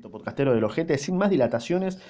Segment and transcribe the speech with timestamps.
[0.00, 2.00] podcastero del ojete, sin más dilataciones,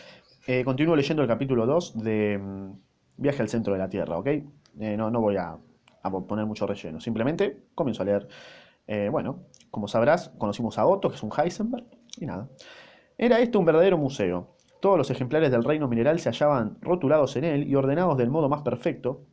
[0.46, 2.72] eh, continúo leyendo el capítulo 2 de mm,
[3.16, 4.26] Viaje al centro de la Tierra, ¿ok?
[4.26, 5.58] Eh, no, no voy a,
[6.28, 8.28] poner mucho relleno, simplemente comienzo a leer.
[8.86, 9.40] Eh, bueno,
[9.72, 11.84] como sabrás, conocimos a Otto, que es un Heisenberg,
[12.18, 12.48] y nada.
[13.18, 14.54] Era este un verdadero museo.
[14.80, 18.48] Todos los ejemplares del reino mineral se hallaban rotulados en él y ordenados del modo
[18.48, 19.26] más perfecto,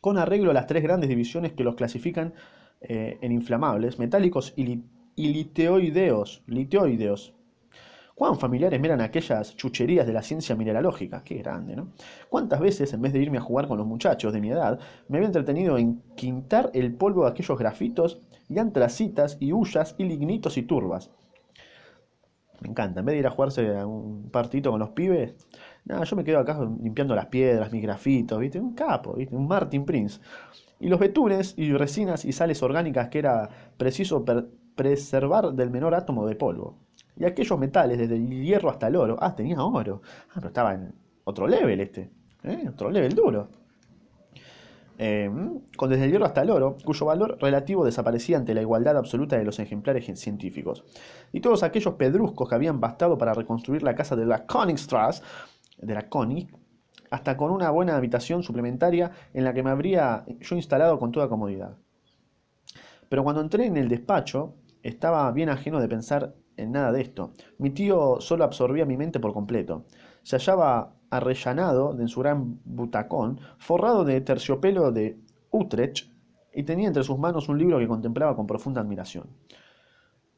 [0.00, 2.34] con arreglo a las tres grandes divisiones que los clasifican
[2.80, 4.82] en inflamables, metálicos y,
[5.14, 7.34] y liteoideos, liteoideos,
[8.20, 11.24] Cuán familiares me eran aquellas chucherías de la ciencia mineralógica.
[11.24, 11.88] Qué grande, ¿no?
[12.28, 14.78] ¿Cuántas veces, en vez de irme a jugar con los muchachos de mi edad,
[15.08, 20.04] me había entretenido en quintar el polvo de aquellos grafitos y antracitas y hullas y
[20.04, 21.10] lignitos y turbas?
[22.60, 23.00] Me encanta.
[23.00, 25.34] En vez de ir a jugarse a un partito con los pibes,
[25.86, 28.60] nada, yo me quedo acá limpiando las piedras, mis grafitos, ¿viste?
[28.60, 29.34] Un capo, ¿viste?
[29.34, 30.20] Un Martin Prince.
[30.80, 34.46] Y los betunes y resinas y sales orgánicas que era preciso per-
[34.80, 36.78] preservar del menor átomo de polvo.
[37.14, 39.18] Y aquellos metales, desde el hierro hasta el oro.
[39.20, 40.00] Ah, tenía oro.
[40.30, 40.94] Ah, pero estaba en
[41.24, 42.08] otro level este.
[42.44, 42.64] ¿eh?
[42.66, 43.48] Otro level duro.
[44.96, 45.30] Eh,
[45.76, 49.36] con desde el hierro hasta el oro, cuyo valor relativo desaparecía ante la igualdad absoluta
[49.36, 50.82] de los ejemplares científicos.
[51.30, 55.22] Y todos aquellos pedruscos que habían bastado para reconstruir la casa de la Königstrasse,
[55.76, 56.48] de la König,
[57.10, 61.28] hasta con una buena habitación suplementaria en la que me habría yo instalado con toda
[61.28, 61.76] comodidad.
[63.10, 67.32] Pero cuando entré en el despacho, estaba bien ajeno de pensar en nada de esto.
[67.58, 69.84] Mi tío solo absorbía mi mente por completo.
[70.22, 75.18] Se hallaba arrellanado en su gran butacón, forrado de terciopelo de
[75.50, 76.10] Utrecht,
[76.52, 79.28] y tenía entre sus manos un libro que contemplaba con profunda admiración.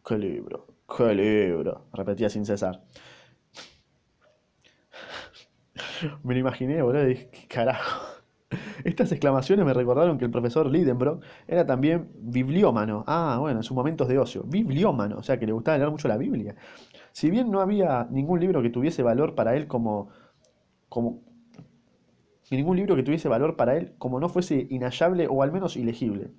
[0.05, 0.67] ¡Qué libro!
[0.97, 1.87] ¡Qué libro!
[1.93, 2.83] repetía sin cesar.
[6.23, 8.12] Me lo imaginé, boludo, y dije, ¿qué carajo?
[8.85, 13.05] Estas exclamaciones me recordaron que el profesor Lidenbrock era también bibliómano.
[13.07, 14.45] Ah, bueno, en sus momentos de ocio.
[14.45, 16.57] Bibliómano, o sea, que le gustaba leer mucho la Biblia.
[17.13, 20.09] Si bien no había ningún libro que tuviese valor para él como,
[20.89, 21.21] como
[22.57, 26.31] ningún libro que tuviese valor para él como no fuese inhallable o al menos ilegible.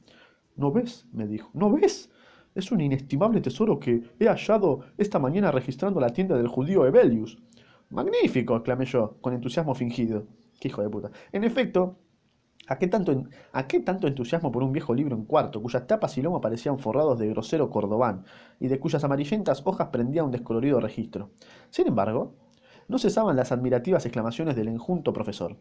[0.56, 1.08] ¿No ves?
[1.12, 1.50] me dijo.
[1.54, 2.12] ¿No ves?
[2.56, 7.42] Es un inestimable tesoro que he hallado esta mañana registrando la tienda del judío Ebelius.
[7.90, 10.28] Magnífico, exclamé yo, con entusiasmo fingido.
[10.60, 11.12] Qué hijo de puta.
[11.32, 11.98] En efecto,
[12.68, 16.18] ¿A qué, tanto, ¿A qué tanto entusiasmo por un viejo libro en cuarto, cuyas tapas
[16.18, 18.24] y lomo parecían forrados de grosero cordobán,
[18.60, 21.32] y de cuyas amarillentas hojas prendía un descolorido registro?
[21.70, 22.36] Sin embargo,
[22.88, 25.58] no cesaban las admirativas exclamaciones del enjunto profesor.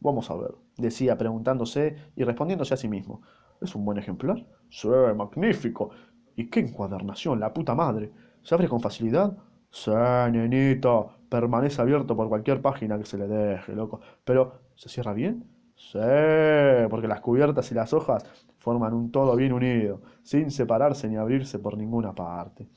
[0.00, 3.20] Vamos a ver, decía preguntándose y respondiéndose a sí mismo.
[3.60, 4.46] ¿Es un buen ejemplar?
[4.70, 5.90] Sí, magnífico.
[6.34, 8.12] ¿Y qué encuadernación, la puta madre?
[8.42, 9.36] ¿Se abre con facilidad?
[9.70, 9.90] Sí,
[10.30, 14.00] nenito, permanece abierto por cualquier página que se le deje, loco.
[14.24, 15.57] Pero, ¿se cierra bien?
[15.78, 15.98] Sí,
[16.90, 18.24] porque las cubiertas y las hojas
[18.58, 22.68] forman un todo bien unido, sin separarse ni abrirse por ninguna parte.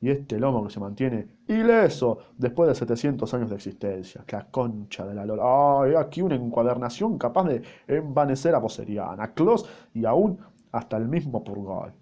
[0.00, 4.24] Y este lomo que se mantiene ileso después de 700 años de existencia.
[4.28, 5.82] La concha de la lora.
[5.82, 5.94] ¡Ay!
[5.94, 10.38] aquí una encuadernación capaz de envanecer a Boseriana, a Clos y aún
[10.72, 11.92] hasta el mismo Purgall.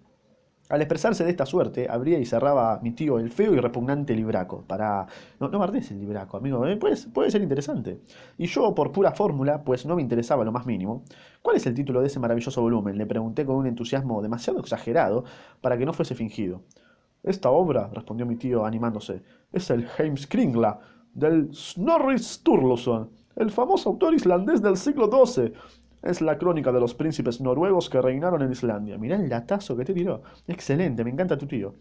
[0.69, 4.63] Al expresarse de esta suerte, abría y cerraba mi tío el feo y repugnante libraco.
[4.67, 5.05] Para...
[5.39, 6.65] No, no el libraco, amigo.
[6.67, 8.01] eh, Puede, puede ser interesante.
[8.37, 11.03] Y yo, por pura fórmula, pues no me interesaba lo más mínimo.
[11.43, 12.97] ¿Cuál es el título de ese maravilloso volumen?
[12.97, 15.23] Le pregunté con un entusiasmo demasiado exagerado
[15.61, 16.61] para que no fuese fingido.
[17.23, 19.21] Esta obra, respondió mi tío animándose,
[19.51, 20.79] es el Heimskringla
[21.13, 25.53] del Snorri Sturluson, el famoso autor islandés del siglo XII.
[26.05, 28.95] Es la crónica de los príncipes noruegos que reinaron en Islandia.
[28.95, 30.21] Mirá el latazo que te tiró.
[30.47, 31.73] Excelente, me encanta tu tío.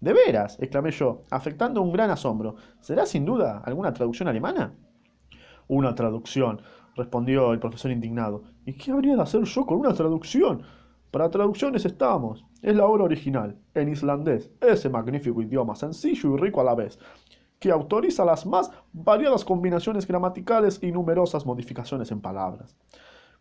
[0.00, 0.56] ¿De veras?
[0.58, 2.56] exclamé yo, afectando un gran asombro.
[2.80, 4.72] ¿Será sin duda alguna traducción alemana?
[5.66, 6.62] Una traducción,
[6.96, 8.44] respondió el profesor indignado.
[8.64, 10.62] ¿Y qué habría de hacer yo con una traducción?
[11.10, 12.46] Para traducciones estamos.
[12.62, 16.98] Es la obra original, en islandés, ese magnífico idioma, sencillo y rico a la vez,
[17.58, 22.74] que autoriza las más variadas combinaciones gramaticales y numerosas modificaciones en palabras.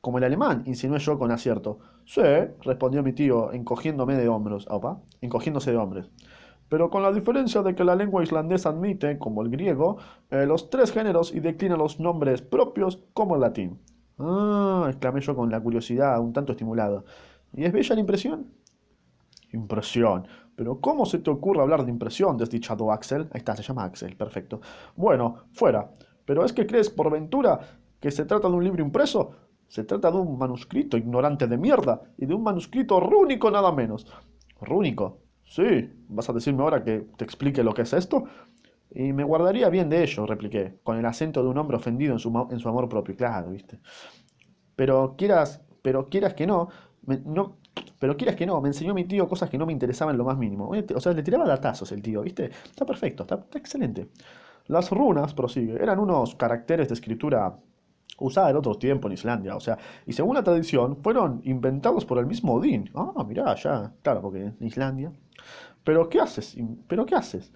[0.01, 1.79] Como el alemán, insinué yo con acierto.
[2.05, 2.21] Sí,
[2.61, 4.65] respondió mi tío, encogiéndome de hombros.
[4.69, 6.09] Opa, encogiéndose de hombros.
[6.69, 9.97] Pero con la diferencia de que la lengua islandesa admite, como el griego,
[10.29, 13.79] eh, los tres géneros y declina los nombres propios como el latín.
[14.19, 17.05] Ah, exclamé yo con la curiosidad un tanto estimulado.
[17.53, 18.47] ¿Y es bella la impresión?
[19.53, 20.27] Impresión.
[20.55, 23.29] Pero ¿cómo se te ocurre hablar de impresión, desdichado Axel?
[23.31, 24.59] Ahí está, se llama Axel, perfecto.
[24.95, 25.91] Bueno, fuera.
[26.25, 27.59] ¿Pero es que crees por ventura
[27.99, 29.31] que se trata de un libro impreso?
[29.67, 34.07] Se trata de un manuscrito ignorante de mierda y de un manuscrito rúnico nada menos.
[34.61, 35.19] ¿Rúnico?
[35.45, 35.89] Sí.
[36.09, 38.25] ¿Vas a decirme ahora que te explique lo que es esto?
[38.91, 42.19] Y me guardaría bien de ello, repliqué, con el acento de un hombre ofendido en
[42.19, 43.15] su, en su amor propio.
[43.15, 43.79] Claro, ¿viste?
[44.75, 46.69] Pero quieras, pero quieras que no,
[47.05, 47.57] me- no,
[47.99, 50.37] Pero quieras que no, me enseñó mi tío cosas que no me interesaban lo más
[50.37, 50.71] mínimo.
[50.95, 52.51] O sea, le tiraba datazos el tío, ¿viste?
[52.65, 54.09] Está perfecto, está, está excelente.
[54.67, 57.57] Las runas, prosigue, eran unos caracteres de escritura
[58.19, 62.17] usada en otro tiempo en Islandia, o sea, y según la tradición, fueron inventados por
[62.19, 62.89] el mismo Odín.
[62.95, 65.11] Ah, mirá, ya, claro, porque en Islandia.
[65.83, 66.55] Pero ¿qué haces?
[66.87, 67.51] ¿Pero qué haces?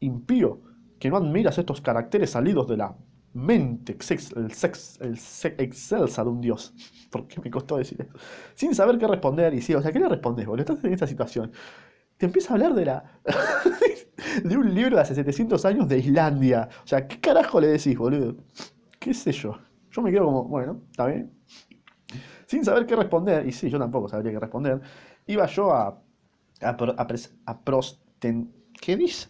[0.00, 0.60] Impío,
[0.98, 2.96] que no admiras estos caracteres salidos de la
[3.32, 3.92] mente
[4.36, 6.72] el sex, el se- excelsa de un dios.
[7.10, 8.12] ¿Por qué me costó decir eso?
[8.54, 10.62] Sin saber qué responder, y o sea, ¿qué le respondes, boludo?
[10.62, 11.50] Estás en esta situación.
[12.18, 13.20] Te empieza a hablar de la...
[14.44, 16.68] de un libro de hace 700 años de Islandia.
[16.84, 18.36] O sea, ¿qué carajo le decís, boludo?
[19.04, 19.58] ¿Qué sé yo?
[19.90, 21.30] Yo me quedo como, bueno, está bien.
[22.46, 24.80] Sin saber qué responder, y sí, yo tampoco sabría qué responder,
[25.26, 26.00] iba yo a...
[26.62, 28.50] a, prosten...
[28.80, 29.28] ¿Qué dice?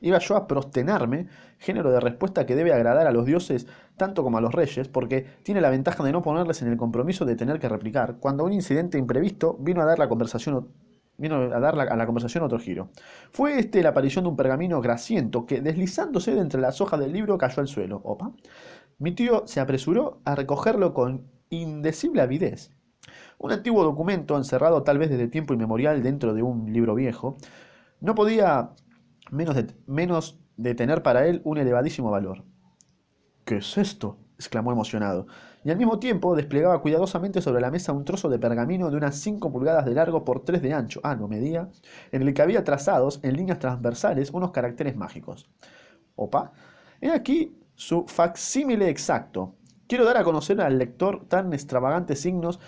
[0.00, 1.28] Iba yo a prostenarme,
[1.58, 5.24] género de respuesta que debe agradar a los dioses tanto como a los reyes, porque
[5.44, 8.52] tiene la ventaja de no ponerles en el compromiso de tener que replicar, cuando un
[8.52, 10.70] incidente imprevisto vino a dar la conversación
[11.16, 12.88] vino a dar a la conversación otro giro.
[13.30, 17.12] Fue este la aparición de un pergamino grasiento que, deslizándose de entre las hojas del
[17.12, 18.00] libro, cayó al suelo.
[18.04, 18.32] Opa.
[18.98, 22.70] Mi tío se apresuró a recogerlo con indecible avidez.
[23.38, 27.36] Un antiguo documento, encerrado tal vez desde tiempo inmemorial dentro de un libro viejo,
[28.00, 28.70] no podía
[29.30, 29.56] menos
[29.86, 32.44] menos de tener para él un elevadísimo valor.
[33.44, 34.18] ¿Qué es esto?
[34.38, 35.26] Exclamó emocionado,
[35.64, 39.16] y al mismo tiempo desplegaba cuidadosamente sobre la mesa un trozo de pergamino de unas
[39.16, 41.68] 5 pulgadas de largo por 3 de ancho, ah, no medía,
[42.12, 45.48] en el que había trazados en líneas transversales unos caracteres mágicos.
[46.16, 46.52] Opa,
[47.00, 49.54] he aquí su facsímile exacto.
[49.86, 52.58] Quiero dar a conocer al lector tan extravagantes signos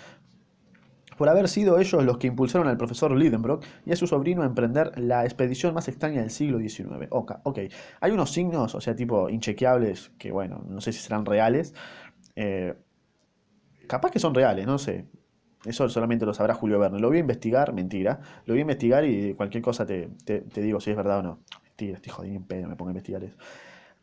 [1.16, 4.46] por haber sido ellos los que impulsaron al profesor Lidenbrock y a su sobrino a
[4.46, 7.08] emprender la expedición más extraña del siglo XIX.
[7.10, 7.58] Ok, ok.
[8.00, 11.74] Hay unos signos, o sea, tipo inchequeables, que bueno, no sé si serán reales.
[12.34, 12.74] Eh,
[13.86, 15.06] capaz que son reales, no sé.
[15.64, 17.00] Eso solamente lo sabrá Julio Verne.
[17.00, 18.20] Lo voy a investigar, mentira.
[18.44, 20.10] Lo voy a investigar y cualquier cosa te,
[20.54, 21.40] digo si es verdad o no.
[21.64, 23.36] Mentira, estoy jodido en pedo, me pongo a investigar eso.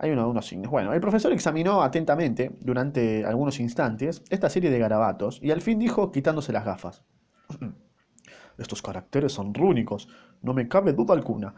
[0.03, 0.69] Hay uno- unos signos.
[0.69, 5.79] Bueno, el profesor examinó atentamente, durante algunos instantes, esta serie de garabatos y al fin
[5.79, 7.03] dijo, quitándose las gafas.
[8.57, 10.09] Estos caracteres son rúnicos,
[10.41, 11.55] no me cabe duda alguna.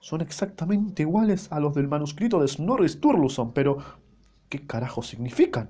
[0.00, 3.78] Son exactamente iguales a los del manuscrito de Snorri Sturluson, pero
[4.48, 5.68] ¿qué carajo significan?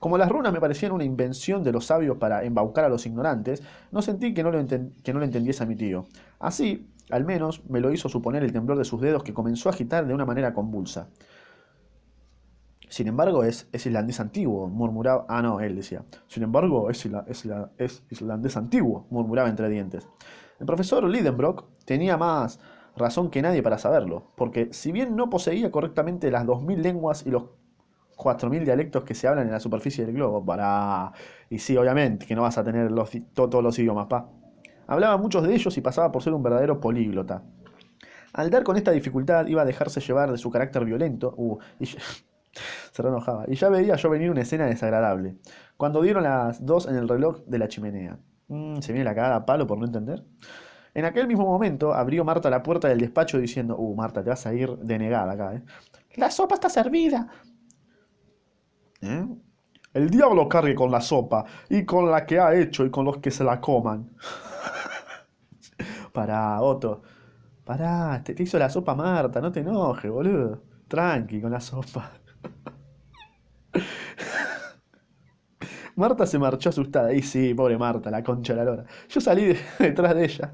[0.00, 3.62] Como las runas me parecían una invención de los sabios para embaucar a los ignorantes,
[3.92, 6.06] no sentí que no lo, que no lo entendiese a mi tío.
[6.40, 9.72] Así, al menos, me lo hizo suponer el temblor de sus dedos que comenzó a
[9.72, 11.08] agitar de una manera convulsa.
[12.88, 15.26] Sin embargo, es, es islandés antiguo, murmuraba.
[15.28, 16.04] Ah, no, él decía.
[16.26, 17.44] Sin embargo, es, isla- es
[17.78, 20.08] es islandés antiguo, murmuraba entre dientes.
[20.58, 22.60] El profesor Lidenbrock tenía más
[22.96, 27.30] razón que nadie para saberlo, porque si bien no poseía correctamente las 2.000 lenguas y
[27.30, 27.44] los
[28.16, 31.12] 4.000 dialectos que se hablan en la superficie del globo, para...
[31.50, 34.28] Y sí, obviamente, que no vas a tener los to- todos los idiomas, pa.
[34.88, 37.42] Hablaba muchos de ellos y pasaba por ser un verdadero políglota.
[38.32, 41.58] Al dar con esta dificultad iba a dejarse llevar de su carácter violento, uh,
[42.92, 43.44] se re enojaba.
[43.48, 45.36] Y ya veía yo venir una escena desagradable.
[45.76, 48.18] Cuando dieron las dos en el reloj de la chimenea.
[48.48, 50.24] Mm, se viene la cagada a palo por no entender.
[50.94, 54.46] En aquel mismo momento abrió Marta la puerta del despacho diciendo, uh, Marta, te vas
[54.46, 55.62] a ir denegada acá, ¿eh?
[56.16, 57.28] La sopa está servida.
[59.00, 59.26] ¿Eh?
[59.94, 63.18] El diablo cargue con la sopa, y con la que ha hecho, y con los
[63.18, 64.10] que se la coman.
[66.12, 67.02] Pará, Otto.
[67.64, 70.62] Pará, te, hizo la sopa Marta, no te enojes, boludo.
[70.88, 72.12] Tranqui con la sopa.
[75.98, 77.12] Marta se marchó asustada.
[77.12, 78.84] Y sí, pobre Marta, la concha de la lora.
[79.08, 80.52] Yo salí de- detrás de ella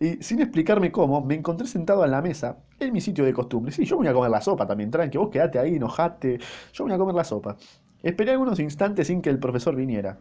[0.00, 3.72] y sin explicarme cómo, me encontré sentado en la mesa, en mi sitio de costumbre.
[3.72, 6.38] Sí, yo voy a comer la sopa también, tranqui, vos quedate ahí, enojate.
[6.72, 7.56] Yo voy a comer la sopa.
[8.02, 10.18] Esperé algunos instantes sin que el profesor viniera.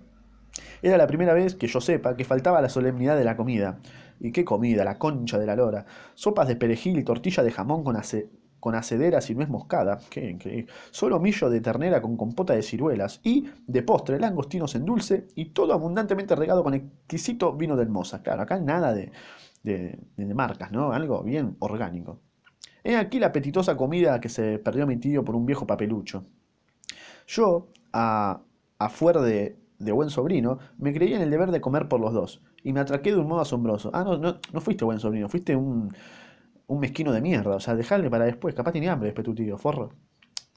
[0.82, 3.80] Era la primera vez que yo sepa que faltaba la solemnidad de la comida.
[4.20, 4.84] ¿Y qué comida?
[4.84, 5.86] La concha de la lora.
[6.16, 10.00] Sopas de perejil y tortilla de jamón con, ace- con acederas y nuez moscada.
[10.10, 10.72] Qué increíble.
[10.92, 13.22] Solo millo de ternera con compota de ciruelas.
[13.24, 18.22] Y, de postre, langostinos en dulce y todo abundantemente regado con exquisito vino del Mosa.
[18.22, 19.12] Claro, acá nada de,
[19.64, 20.92] de, de marcas, ¿no?
[20.92, 22.20] Algo bien orgánico.
[22.84, 26.26] He aquí la apetitosa comida que se perdió mi tío por un viejo papelucho.
[27.28, 28.42] Yo, a,
[28.80, 32.14] a fuer de, de buen sobrino, me creía en el deber de comer por los
[32.14, 33.92] dos, y me atraqué de un modo asombroso.
[33.94, 35.94] Ah, no, no, no fuiste buen sobrino, fuiste un,
[36.70, 39.58] un mezquino de mierda, o sea, dejale para después, capaz tiene hambre después tu tío,
[39.58, 39.90] forro.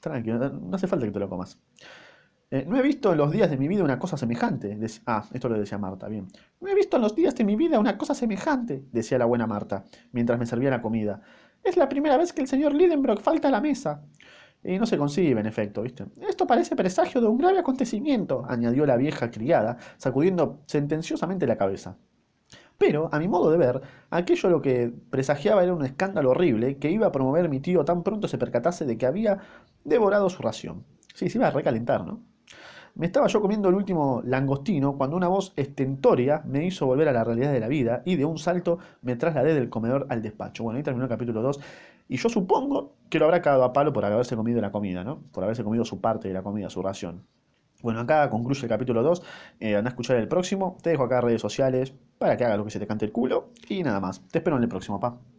[0.00, 1.58] Tranquilo, no, hace falta que te lo comas.
[2.50, 4.76] Eh, no he visto en los días de mi vida una cosa semejante.
[4.78, 6.28] dec- ah, esto lo decía Marta, bien.
[6.60, 9.46] No he visto en los días de mi vida una cosa semejante, decía la buena
[9.46, 11.22] Marta, mientras me servía la comida.
[11.64, 14.02] Es la primera vez que el señor Lidenbrock falta a la mesa.
[14.64, 16.04] Y no se concibe, en efecto, ¿viste?
[16.28, 21.96] Esto parece presagio de un grave acontecimiento, añadió la vieja criada, sacudiendo sentenciosamente la cabeza.
[22.78, 26.90] Pero, a mi modo de ver, aquello lo que presagiaba era un escándalo horrible que
[26.90, 29.38] iba a promover mi tío tan pronto se percatase de que había
[29.84, 30.84] devorado su ración.
[31.14, 32.20] Sí, se iba a recalentar, ¿no?
[32.94, 37.12] Me estaba yo comiendo el último langostino cuando una voz estentórea me hizo volver a
[37.12, 40.64] la realidad de la vida y de un salto me trasladé del comedor al despacho.
[40.64, 41.58] Bueno, ahí terminó el capítulo 2
[42.08, 45.22] y yo supongo que lo habrá cagado a palo por haberse comido la comida, ¿no?
[45.32, 47.22] Por haberse comido su parte de la comida, su ración.
[47.82, 49.22] Bueno, acá concluye el capítulo 2.
[49.60, 50.76] Eh, anda a escuchar el próximo.
[50.82, 53.50] Te dejo acá redes sociales para que hagas lo que se te cante el culo.
[53.68, 54.20] Y nada más.
[54.30, 55.18] Te espero en el próximo, pa.